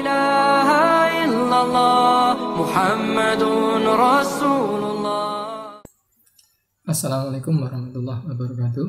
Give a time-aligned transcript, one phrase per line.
[0.00, 5.80] ilaha illallah Muhammadun Rasulullah.
[6.84, 8.86] Assalamualaikum warahmatullahi wabarakatuh.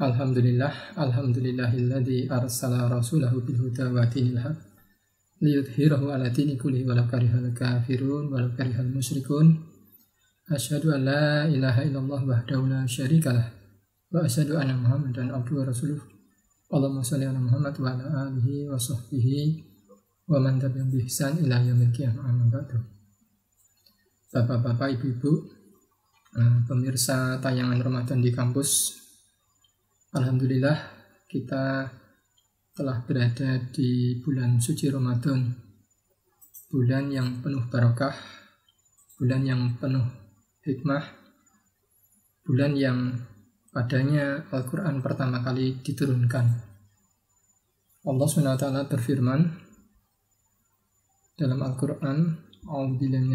[0.00, 4.56] Alhamdulillah Alhamdulillahilladzi arsala rasulahu bilhuda wa dinil haq
[5.44, 9.60] liyudhirahu ala dini kulli walau karihal kafirun walau karihal musyrikun.
[10.50, 13.46] Asyhadu an la ilaha illallah wahdahu la syarikalah
[14.10, 16.19] wa asyhadu anna Muhammadan abduhu wa rasuluh.
[16.70, 19.38] Allahumma shalli ala Muhammad wa ala alihi wa sahbihi
[20.30, 22.78] wa man tabi'ahum bi ihsan ila yaumil qiyamah amma ba'du.
[24.30, 25.60] Bapak-bapak, ibu-ibu,
[26.30, 28.94] Eh, pemirsa tayangan Ramadan di kampus.
[30.14, 30.78] Alhamdulillah
[31.26, 31.90] kita
[32.70, 35.50] telah berada di bulan suci Ramadan.
[36.70, 38.14] Bulan yang penuh barokah,
[39.18, 40.06] bulan yang penuh
[40.62, 41.02] hikmah,
[42.46, 43.10] bulan yang
[43.74, 46.69] padanya Al-Quran pertama kali diturunkan.
[48.00, 49.40] Allah SWT berfirman
[51.36, 52.18] dalam Al-Quran,
[52.64, 53.28] A'udzubillahi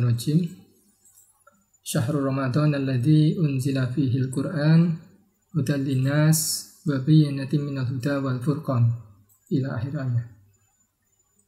[0.00, 0.38] rajim
[1.84, 4.96] Syahrul Ramadan alladzi unzila fihi al-Qur'an
[5.52, 8.88] hudal linnas wa bayyinatin minal huda wal furqan
[9.52, 10.26] ila akhir ayat.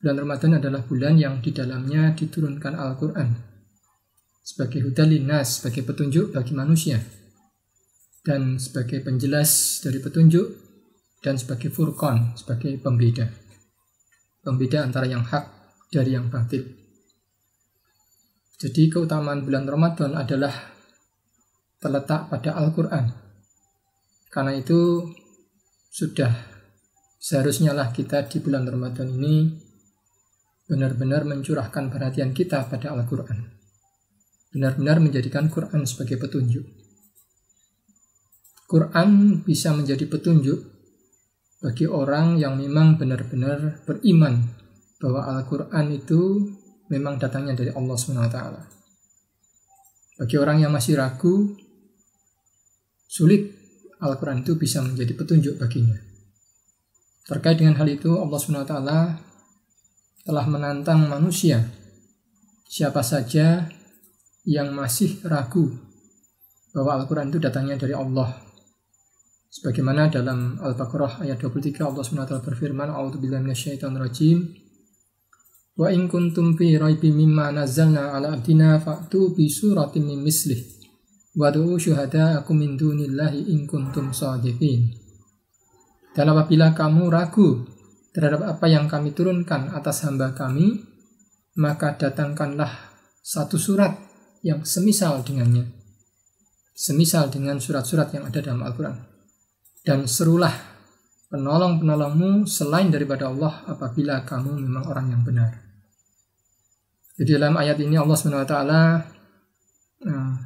[0.04, 3.32] Bulan Ramadan adalah bulan yang di dalamnya diturunkan Al-Quran
[4.44, 7.00] sebagai hudal linnas, sebagai petunjuk bagi manusia
[8.28, 10.67] dan sebagai penjelas dari petunjuk
[11.28, 13.28] dan sebagai furqan, sebagai pembeda.
[14.40, 15.44] Pembeda antara yang hak
[15.92, 16.64] dari yang batil.
[18.56, 20.72] Jadi keutamaan bulan Ramadan adalah
[21.76, 23.12] terletak pada Al-Quran.
[24.32, 25.04] Karena itu
[25.92, 26.32] sudah
[27.20, 29.52] seharusnya lah kita di bulan Ramadan ini
[30.64, 33.52] benar-benar mencurahkan perhatian kita pada Al-Quran.
[34.48, 36.64] Benar-benar menjadikan Quran sebagai petunjuk.
[38.64, 40.77] Quran bisa menjadi petunjuk
[41.58, 44.46] bagi orang yang memang benar-benar beriman
[45.02, 46.54] bahwa Al-Quran itu
[46.90, 48.38] memang datangnya dari Allah SWT.
[50.18, 51.54] Bagi orang yang masih ragu,
[53.06, 53.54] sulit
[54.02, 55.98] Al-Quran itu bisa menjadi petunjuk baginya.
[57.26, 58.74] Terkait dengan hal itu, Allah SWT
[60.26, 61.66] telah menantang manusia,
[62.66, 63.66] siapa saja
[64.48, 65.74] yang masih ragu
[66.72, 68.47] bahwa Al-Quran itu datangnya dari Allah.
[69.48, 74.38] Sebagaimana dalam Al-Baqarah ayat 23 Allah SWT berfirman, A'udzubillahi minasyaitonirrajim.
[75.78, 80.58] Wa in kuntum fi raibin mimma nazzalna ala abdina fa'tu bi suratin min mislih
[81.38, 84.90] wa du'u syuhada'akum min dunillahi in kuntum shadiqin.
[86.12, 87.62] Dan apabila kamu ragu
[88.10, 90.82] terhadap apa yang kami turunkan atas hamba kami,
[91.56, 92.90] maka datangkanlah
[93.22, 93.94] satu surat
[94.42, 95.72] yang semisal dengannya.
[96.74, 99.17] Semisal dengan surat-surat yang ada dalam Al-Quran.
[99.88, 100.52] Dan serulah
[101.32, 105.64] penolong-penolongmu selain daripada Allah apabila kamu memang orang yang benar.
[107.16, 108.56] Jadi dalam ayat ini Allah SWT
[110.04, 110.36] nah,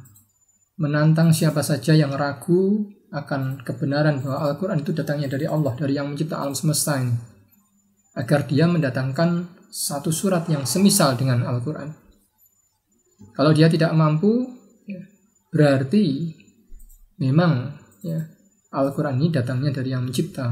[0.79, 6.07] menantang siapa saja yang ragu akan kebenaran bahwa Al-Quran itu datangnya dari Allah, dari yang
[6.07, 7.13] mencipta alam semesta ini.
[8.15, 11.93] Agar dia mendatangkan satu surat yang semisal dengan Al-Quran.
[13.35, 14.49] Kalau dia tidak mampu,
[14.89, 15.03] ya,
[15.53, 16.33] berarti
[17.21, 18.32] memang ya,
[18.73, 20.49] Al-Quran ini datangnya dari yang mencipta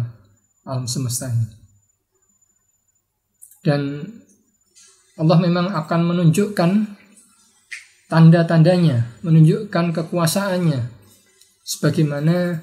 [0.69, 1.45] alam semesta ini.
[3.65, 4.05] Dan
[5.17, 6.71] Allah memang akan menunjukkan
[8.09, 10.81] tanda-tandanya, menunjukkan kekuasaannya
[11.65, 12.61] sebagaimana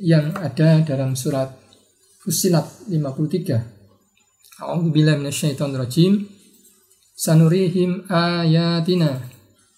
[0.00, 1.52] yang ada dalam surat
[2.22, 4.62] Fusilat 53.
[4.62, 6.22] A'udzubillahi minasyaitonirrajim.
[7.12, 9.26] Sanurihim ayatina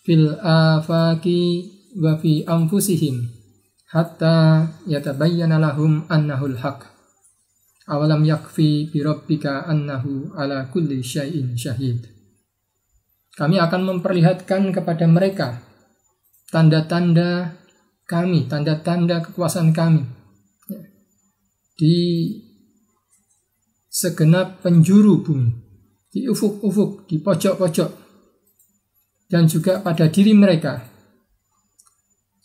[0.05, 3.44] fil afaki wa fi anfusihim
[3.91, 6.89] hatta yatabayyana lahum annahul haqq.
[7.85, 12.09] Awalam yakfi birabbika annahu ala kulli syai'in syahid.
[13.35, 15.61] Kami akan memperlihatkan kepada mereka
[16.49, 17.59] tanda-tanda
[18.07, 20.07] kami, tanda-tanda kekuasaan kami
[20.71, 20.81] ya.
[21.77, 21.97] di
[23.91, 25.51] segenap penjuru bumi,
[26.09, 27.91] di ufuk-ufuk, di pojok-pojok,
[29.29, 30.94] dan juga pada diri mereka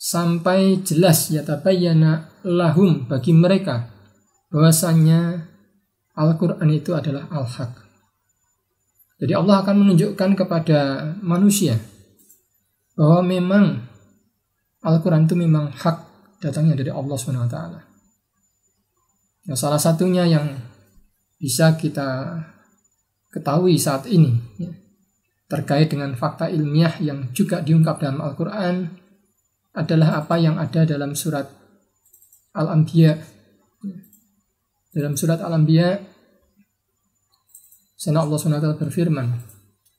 [0.00, 3.92] sampai jelas ya tabayyana lahum bagi mereka
[4.48, 5.44] bahwasanya
[6.16, 7.72] Al-Quran itu adalah Al-Haq.
[9.20, 11.76] Jadi Allah akan menunjukkan kepada manusia
[12.96, 13.64] bahwa memang
[14.80, 15.96] Al-Quran itu memang hak
[16.40, 17.56] datangnya dari Allah SWT.
[19.44, 20.56] Nah, salah satunya yang
[21.36, 22.40] bisa kita
[23.28, 24.72] ketahui saat ini ya,
[25.52, 28.88] terkait dengan fakta ilmiah yang juga diungkap dalam Al-Quran
[29.76, 31.46] adalah apa yang ada dalam surat
[32.54, 33.14] Al-Anbiya
[34.90, 36.10] dalam surat Al-Anbiya
[38.00, 39.28] Sana Allah SWT berfirman,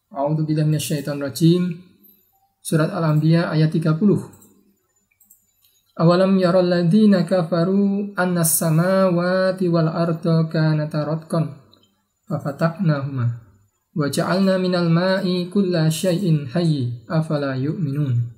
[0.10, 1.86] A'udzu billahi minasyaitonir rajim.
[2.58, 4.02] Surat Al-Anbiya ayat 30.
[6.02, 11.62] Awalam yaral ladzina kafaru annas samawati wal arda kanata ratqan
[12.26, 13.26] fafataqnahuma
[13.94, 18.34] wa ja'alna minal ma'i kulla syai'in hayy afala yu'minun.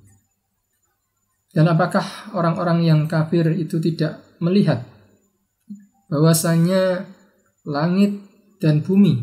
[1.54, 4.82] Dan apakah orang-orang yang kafir itu tidak melihat
[6.10, 7.06] bahwasanya
[7.62, 8.18] langit
[8.58, 9.22] dan bumi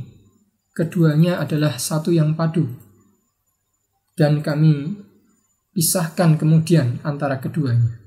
[0.71, 2.71] keduanya adalah satu yang padu?
[4.15, 4.95] Dan kami
[5.75, 7.99] pisahkan kemudian antara keduanya.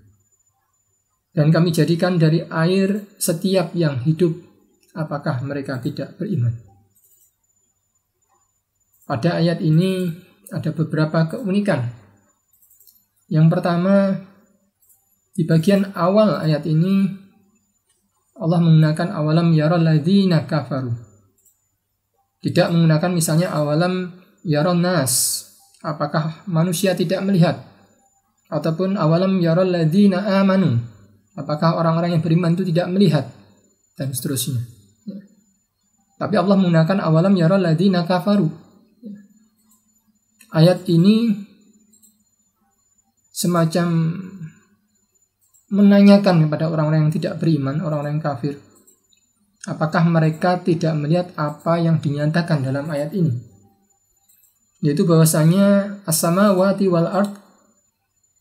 [1.36, 4.32] Dan kami jadikan dari air setiap yang hidup
[4.96, 6.54] apakah mereka tidak beriman?
[9.04, 10.08] Pada ayat ini
[10.48, 12.03] ada beberapa keunikan
[13.28, 14.20] yang pertama
[15.34, 17.10] di bagian awal ayat ini
[18.34, 21.14] Allah menggunakan awalam yaral ladzina kafaru
[22.44, 24.12] tidak menggunakan misalnya awalam
[24.44, 25.40] yaron nas.
[25.80, 27.64] Apakah manusia tidak melihat?
[28.52, 30.76] Ataupun awalam yaron ladina amanu.
[31.32, 33.32] Apakah orang-orang yang beriman itu tidak melihat?
[33.96, 34.60] Dan seterusnya.
[35.08, 35.24] Ya.
[36.20, 38.52] Tapi Allah menggunakan awalam yaron ladina kafaru.
[39.00, 39.16] Ya.
[40.52, 41.48] Ayat ini
[43.34, 43.86] semacam
[45.74, 48.62] menanyakan kepada orang-orang yang tidak beriman, orang-orang kafir,
[49.64, 53.32] Apakah mereka tidak melihat apa yang dinyatakan dalam ayat ini?
[54.84, 57.32] Yaitu bahwasanya asama wati wal art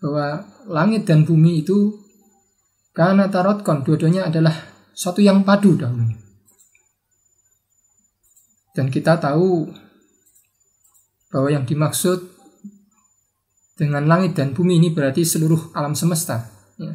[0.04, 1.95] bahwa langit dan bumi itu
[2.92, 4.51] karena tarotkon dua-duanya adalah
[4.92, 6.19] satu yang padu dahulunya.
[8.75, 9.72] Dan kita tahu
[11.31, 12.32] bahwa yang dimaksud
[13.74, 16.46] dengan langit dan bumi ini berarti seluruh alam semesta.
[16.78, 16.94] Ya.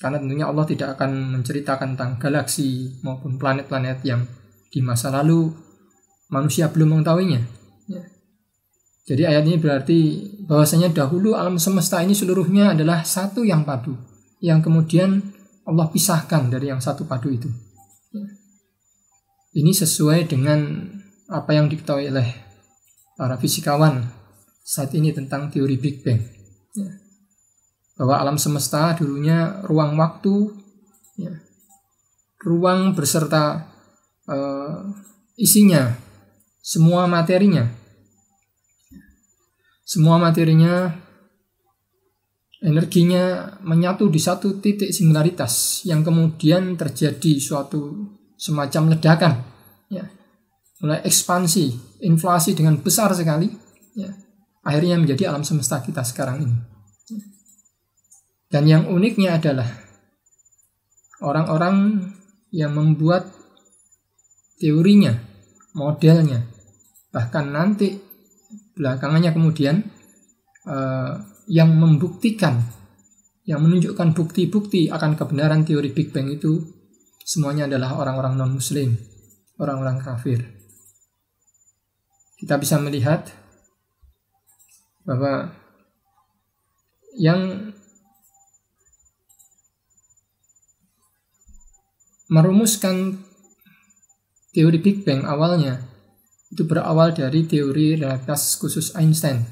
[0.00, 4.26] Karena tentunya Allah tidak akan menceritakan tentang galaksi maupun planet-planet yang
[4.72, 5.52] di masa lalu
[6.32, 7.40] manusia belum mengetahuinya.
[7.86, 8.02] Ya.
[9.04, 9.98] Jadi ayat ini berarti
[10.48, 13.94] bahwasanya dahulu alam semesta ini seluruhnya adalah satu yang padu,
[14.40, 15.20] yang kemudian
[15.68, 17.48] Allah pisahkan dari yang satu padu itu.
[18.10, 18.26] Ya.
[19.54, 20.90] Ini sesuai dengan
[21.30, 22.28] apa yang diketahui oleh
[23.14, 24.23] para fisikawan
[24.64, 26.24] saat ini tentang teori Big Bang.
[26.72, 26.88] Ya.
[28.00, 30.50] Bahwa alam semesta dulunya ruang waktu,
[31.20, 31.36] ya,
[32.42, 33.68] ruang beserta
[34.26, 34.88] uh,
[35.36, 35.94] isinya,
[36.64, 37.68] semua materinya,
[39.84, 40.90] semua materinya,
[42.64, 49.32] energinya menyatu di satu titik singularitas yang kemudian terjadi suatu semacam ledakan,
[49.92, 50.08] ya,
[50.82, 53.46] mulai ekspansi, inflasi dengan besar sekali,
[53.94, 54.23] ya,
[54.64, 56.56] akhirnya menjadi alam semesta kita sekarang ini.
[58.48, 59.66] Dan yang uniknya adalah
[61.20, 62.08] orang-orang
[62.54, 63.28] yang membuat
[64.58, 65.12] teorinya,
[65.74, 66.46] modelnya,
[67.10, 67.98] bahkan nanti
[68.78, 69.82] belakangannya kemudian
[70.70, 71.18] uh,
[71.50, 72.62] yang membuktikan,
[73.44, 76.62] yang menunjukkan bukti-bukti akan kebenaran teori Big Bang itu
[77.26, 78.94] semuanya adalah orang-orang non-Muslim,
[79.58, 80.40] orang-orang kafir.
[82.38, 83.43] Kita bisa melihat
[85.04, 85.52] bahwa
[87.14, 87.70] yang
[92.32, 93.20] merumuskan
[94.50, 95.84] teori Big Bang awalnya
[96.50, 99.44] itu berawal dari teori relativitas khusus Einstein.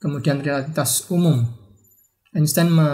[0.00, 1.44] Kemudian relativitas umum.
[2.32, 2.88] Einstein me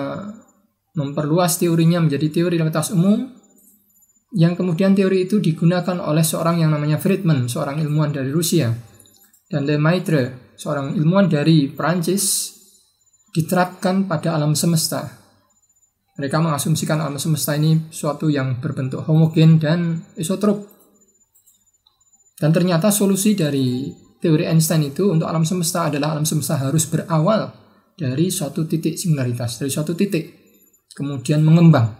[0.97, 3.37] memperluas teorinya menjadi teori relativitas umum
[4.33, 8.73] yang kemudian teori itu digunakan oleh seorang yang namanya Friedman, seorang ilmuwan dari Rusia,
[9.47, 12.57] dan Lemaitre, seorang ilmuwan dari Prancis,
[13.31, 15.27] diterapkan pada alam semesta
[16.17, 20.65] mereka mengasumsikan alam semesta ini suatu yang berbentuk homogen dan isotrop.
[22.41, 27.53] Dan ternyata solusi dari teori Einstein itu untuk alam semesta adalah alam semesta harus berawal
[27.97, 30.25] dari suatu titik singularitas, dari suatu titik,
[30.97, 31.93] kemudian mengembang.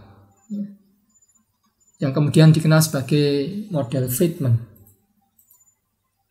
[2.01, 4.76] Yang kemudian dikenal sebagai model Friedman.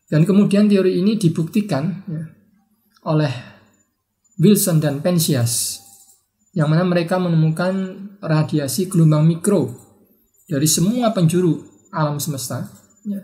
[0.06, 2.24] Dan kemudian teori ini dibuktikan ya,
[3.10, 3.34] oleh
[4.38, 5.82] Wilson dan Penzias
[6.56, 7.74] yang mana mereka menemukan
[8.24, 9.76] radiasi gelombang mikro
[10.46, 12.70] dari semua penjuru alam semesta.
[13.04, 13.22] Ya.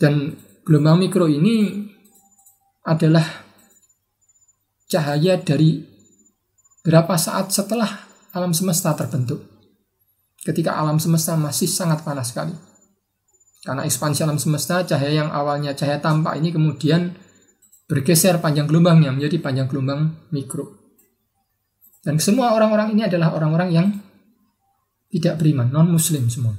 [0.00, 0.34] Dan
[0.64, 1.84] gelombang mikro ini
[2.82, 3.44] adalah
[4.88, 5.84] cahaya dari
[6.80, 9.44] berapa saat setelah alam semesta terbentuk.
[10.40, 12.69] Ketika alam semesta masih sangat panas sekali.
[13.60, 17.12] Karena ekspansi alam semesta, cahaya yang awalnya cahaya tampak ini kemudian
[17.84, 20.80] bergeser panjang gelombangnya menjadi panjang gelombang mikro.
[22.00, 23.86] Dan semua orang-orang ini adalah orang-orang yang
[25.12, 26.56] tidak beriman, non-muslim semua.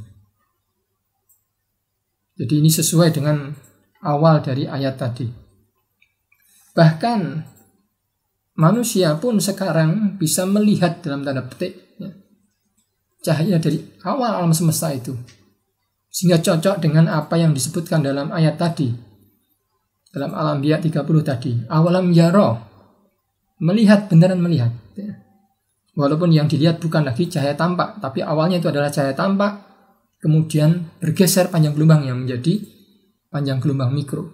[2.38, 3.50] Jadi ini sesuai dengan
[4.05, 5.25] awal dari ayat tadi.
[6.77, 7.20] Bahkan
[8.62, 12.12] manusia pun sekarang bisa melihat dalam tanda petik ya,
[13.25, 15.17] cahaya dari awal alam semesta itu.
[16.12, 18.91] Sehingga cocok dengan apa yang disebutkan dalam ayat tadi.
[20.12, 21.56] Dalam alam biak 30 tadi.
[21.72, 22.60] Awalam yaro.
[23.63, 24.75] Melihat, beneran melihat.
[25.96, 28.03] Walaupun yang dilihat bukan lagi cahaya tampak.
[28.03, 29.72] Tapi awalnya itu adalah cahaya tampak.
[30.20, 32.60] Kemudian bergeser panjang gelombang yang menjadi
[33.32, 34.27] panjang gelombang mikro.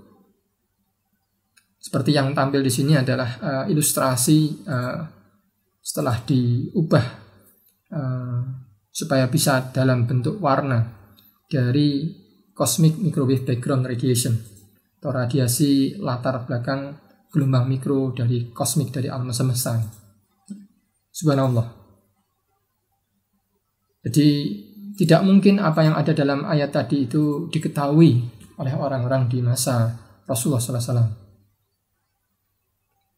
[1.78, 5.00] Seperti yang tampil di sini adalah uh, ilustrasi uh,
[5.80, 7.06] setelah diubah
[7.94, 8.42] uh,
[8.92, 10.97] supaya bisa dalam bentuk warna
[11.48, 12.12] dari
[12.52, 14.36] cosmic microwave background radiation
[15.00, 17.00] atau radiasi latar belakang
[17.32, 19.78] gelombang mikro dari kosmik dari alam semesta.
[21.12, 21.68] Subhanallah.
[24.08, 24.28] Jadi
[24.98, 28.12] tidak mungkin apa yang ada dalam ayat tadi itu diketahui
[28.58, 29.94] oleh orang-orang di masa
[30.26, 31.28] Rasulullah SAW.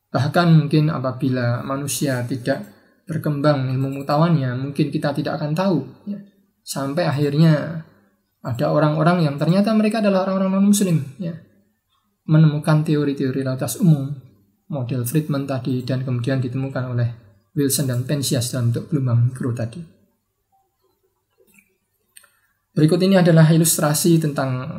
[0.10, 2.66] Bahkan mungkin apabila manusia tidak
[3.06, 5.80] berkembang ilmu pengetahuannya, mungkin kita tidak akan tahu.
[6.10, 6.20] Ya.
[6.66, 7.86] Sampai akhirnya
[8.40, 11.04] ada orang-orang yang ternyata mereka adalah orang-orang non-muslim.
[11.20, 11.36] Ya.
[12.24, 14.16] Menemukan teori-teori relatas umum,
[14.72, 17.10] model Friedman tadi, dan kemudian ditemukan oleh
[17.58, 19.82] Wilson dan Penzias dalam bentuk gelombang mikro tadi.
[22.72, 24.72] Berikut ini adalah ilustrasi tentang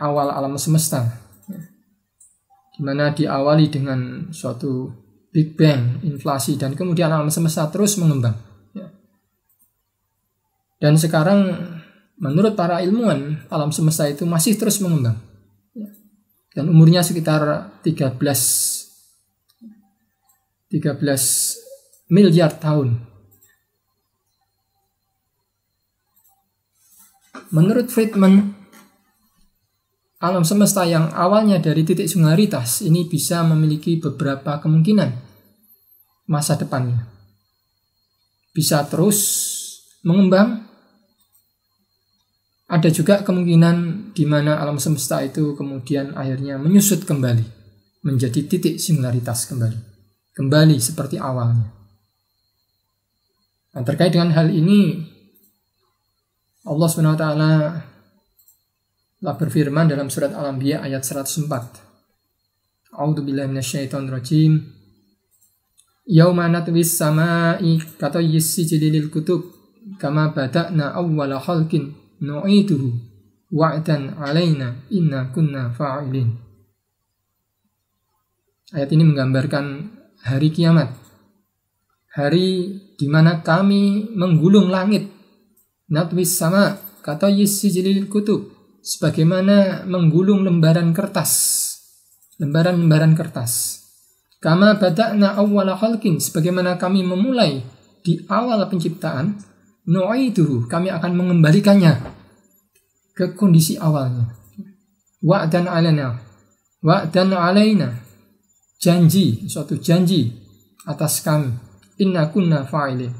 [0.00, 1.04] awal alam semesta.
[1.50, 1.60] Ya.
[2.72, 4.88] Di mana diawali dengan suatu
[5.28, 8.36] Big Bang, inflasi, dan kemudian alam semesta terus mengembang.
[8.72, 8.88] Ya.
[10.80, 11.71] Dan sekarang
[12.22, 15.18] menurut para ilmuwan, alam semesta itu masih terus mengembang.
[15.74, 15.90] Ya.
[16.54, 18.16] Dan umurnya sekitar 13
[20.72, 22.96] 13 miliar tahun.
[27.52, 28.56] Menurut Friedman,
[30.16, 35.12] alam semesta yang awalnya dari titik singularitas ini bisa memiliki beberapa kemungkinan
[36.32, 37.04] masa depannya.
[38.56, 39.20] Bisa terus
[40.00, 40.71] mengembang.
[42.72, 43.76] Ada juga kemungkinan
[44.16, 47.44] di mana alam semesta itu kemudian akhirnya menyusut kembali
[48.00, 49.76] menjadi titik singularitas kembali.
[50.32, 51.68] Kembali seperti awalnya.
[53.76, 55.04] Nah, terkait dengan hal ini
[56.64, 57.24] Allah SWT
[59.22, 62.96] Allah berfirman dalam surat Al-Anbiya ayat 104.
[62.96, 64.64] A'udzu billahi minasyaitonir rajim.
[66.08, 69.44] Yauma natwis sama'i katayis sijilil kutub
[70.00, 72.88] kama bada'na awwala khalqin nu'iduhu
[73.50, 76.30] wa'dan 'alaina inna kunna fa'ilin.
[78.72, 79.66] Ayat ini menggambarkan
[80.24, 80.96] hari kiamat.
[82.16, 82.48] Hari
[82.96, 85.12] di mana kami menggulung langit.
[85.92, 88.48] Natwis sama kata sijilil kutub
[88.80, 91.60] sebagaimana menggulung lembaran kertas.
[92.40, 93.84] Lembaran-lembaran kertas.
[94.42, 97.62] Kama bada'na awwala khalqin sebagaimana kami memulai
[98.02, 99.38] di awal penciptaan,
[99.88, 101.98] nu'iduhu kami akan mengembalikannya
[103.12, 104.32] ke kondisi awalnya.
[105.22, 106.18] Wa'dan alana.
[106.82, 108.02] Wa'dan alaina.
[108.82, 110.34] Janji, suatu janji
[110.82, 111.54] atas kami.
[112.02, 113.14] Inna kunna fa'ilin.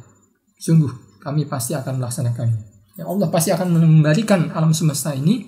[0.58, 2.58] Sungguh kami pasti akan melaksanakannya.
[2.98, 5.46] Ya Allah pasti akan mengembalikan alam semesta ini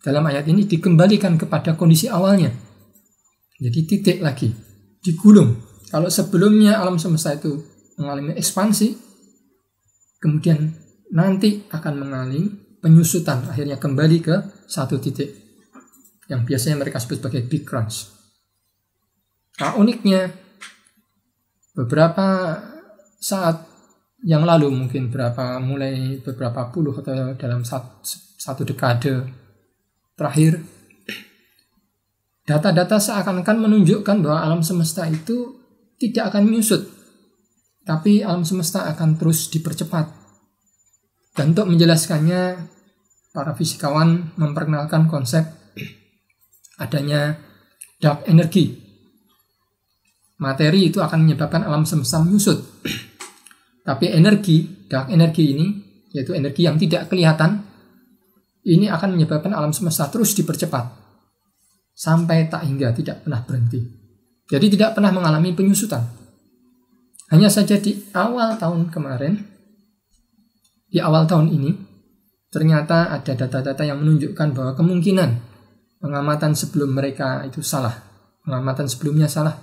[0.00, 2.54] dalam ayat ini dikembalikan kepada kondisi awalnya.
[3.60, 4.48] Jadi titik lagi,
[5.04, 5.60] digulung.
[5.90, 7.60] Kalau sebelumnya alam semesta itu
[8.00, 9.09] mengalami ekspansi,
[10.20, 10.76] kemudian
[11.10, 12.46] nanti akan mengalami
[12.78, 14.36] penyusutan, akhirnya kembali ke
[14.70, 15.32] satu titik
[16.30, 18.06] yang biasanya mereka sebut sebagai big crunch.
[19.58, 20.30] Nah uniknya,
[21.74, 22.56] beberapa
[23.18, 23.66] saat
[24.20, 28.04] yang lalu mungkin berapa mulai beberapa puluh atau dalam satu,
[28.36, 29.24] satu dekade
[30.12, 30.60] terakhir
[32.44, 35.56] data-data seakan-akan menunjukkan bahwa alam semesta itu
[35.96, 36.99] tidak akan menyusut
[37.90, 40.06] tapi alam semesta akan terus dipercepat
[41.34, 42.70] dan untuk menjelaskannya
[43.34, 45.42] para fisikawan memperkenalkan konsep
[46.78, 47.34] adanya
[47.98, 48.78] dark energy
[50.38, 52.62] materi itu akan menyebabkan alam semesta menyusut
[53.82, 55.66] tapi energi dark energy ini
[56.14, 57.66] yaitu energi yang tidak kelihatan
[58.62, 61.00] ini akan menyebabkan alam semesta terus dipercepat
[62.00, 63.80] sampai tak hingga tidak pernah berhenti.
[64.48, 66.19] Jadi tidak pernah mengalami penyusutan.
[67.30, 69.38] Hanya saja di awal tahun kemarin,
[70.90, 71.70] di awal tahun ini,
[72.50, 75.30] ternyata ada data-data yang menunjukkan bahwa kemungkinan
[76.02, 77.94] pengamatan sebelum mereka itu salah.
[78.42, 79.54] Pengamatan sebelumnya salah.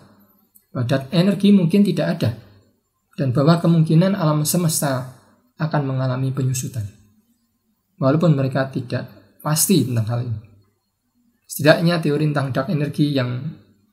[0.72, 2.30] Bahwa energi mungkin tidak ada.
[3.20, 5.18] Dan bahwa kemungkinan alam semesta
[5.58, 6.98] akan mengalami penyusutan
[7.98, 9.10] walaupun mereka tidak
[9.42, 10.40] pasti tentang hal ini.
[11.48, 13.42] Setidaknya teori tentang dark energy yang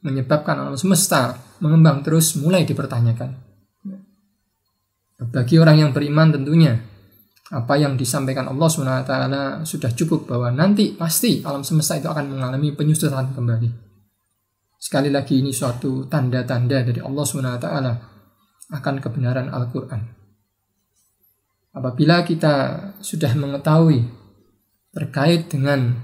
[0.05, 3.54] menyebabkan alam semesta mengembang terus mulai dipertanyakan.
[5.15, 6.75] Bagi orang yang beriman tentunya
[7.55, 9.13] apa yang disampaikan Allah SWT
[9.69, 13.69] sudah cukup bahwa nanti pasti alam semesta itu akan mengalami penyusutan kembali.
[14.81, 17.69] Sekali lagi ini suatu tanda-tanda dari Allah SWT
[18.75, 20.03] akan kebenaran Al-Quran.
[21.75, 22.55] Apabila kita
[23.03, 24.07] sudah mengetahui
[24.95, 26.01] terkait dengan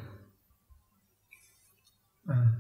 [2.27, 2.51] uh,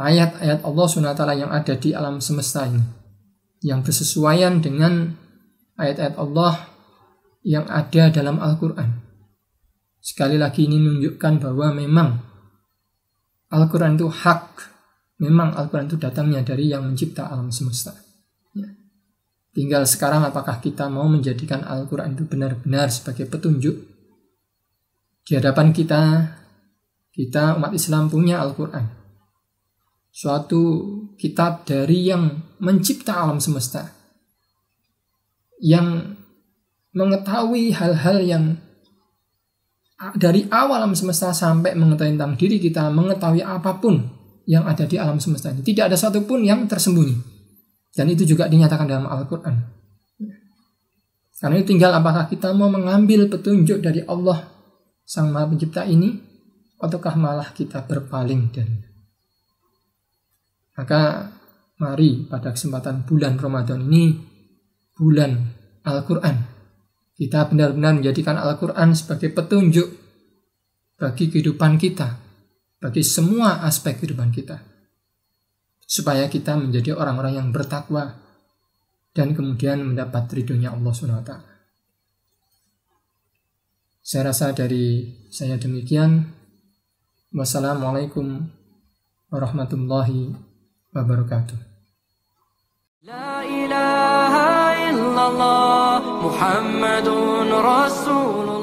[0.00, 2.80] ayat-ayat Allah SWT yang ada di alam semesta ini,
[3.62, 5.14] yang bersesuaian dengan
[5.78, 6.68] ayat-ayat Allah
[7.42, 8.90] yang ada dalam Al-Quran.
[9.98, 12.08] Sekali lagi ini menunjukkan bahwa memang
[13.48, 14.44] Al-Quran itu hak.
[15.18, 17.90] Memang Al-Quran itu datangnya dari yang mencipta alam semesta.
[18.54, 18.70] Ya.
[19.50, 23.74] Tinggal sekarang apakah kita mau menjadikan Al-Quran itu benar-benar sebagai petunjuk.
[25.26, 26.02] Di hadapan kita,
[27.10, 28.86] kita umat Islam punya Al-Quran.
[30.08, 30.62] Suatu
[31.18, 33.94] kitab dari yang mencipta alam semesta.
[35.58, 36.18] Yang
[36.94, 38.44] mengetahui hal-hal yang
[40.14, 43.98] dari awal alam semesta sampai mengetahui tentang diri kita, mengetahui apa pun
[44.46, 45.66] yang ada di alam semesta ini.
[45.66, 47.18] Tidak ada satupun yang tersembunyi.
[47.92, 49.78] Dan itu juga dinyatakan dalam Al-Quran.
[51.38, 54.42] Karena itu tinggal apakah kita mau mengambil petunjuk dari Allah
[55.06, 56.14] Sang Maha Pencipta ini,
[56.78, 58.86] ataukah malah kita berpaling dari
[60.78, 61.26] Maka
[61.78, 64.14] mari pada kesempatan bulan Ramadan ini,
[64.98, 65.34] bulan
[65.86, 66.36] Al-Quran,
[67.18, 69.88] kita benar-benar menjadikan Al-Quran sebagai petunjuk
[70.98, 72.18] bagi kehidupan kita,
[72.82, 74.58] bagi semua aspek kehidupan kita.
[75.88, 78.12] Supaya kita menjadi orang-orang yang bertakwa
[79.16, 81.32] dan kemudian mendapat ridhonya Allah SWT.
[84.04, 86.28] Saya rasa dari saya demikian.
[87.32, 88.48] Wassalamualaikum
[89.28, 90.32] warahmatullahi
[90.96, 91.67] wabarakatuh.
[95.18, 97.08] الله محمد
[97.52, 98.57] رسول الله